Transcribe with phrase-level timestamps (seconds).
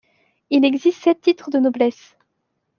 [0.49, 2.17] Il existe sept titres de noblesse.